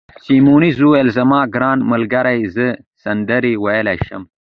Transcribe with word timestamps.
سیمونز 0.25 0.75
وویل: 0.81 1.07
زما 1.17 1.39
ګرانه 1.53 1.83
ملګرې، 1.91 2.39
زه 2.55 2.65
سندرې 3.03 3.53
ویلای 3.63 3.97
شم. 4.07 4.23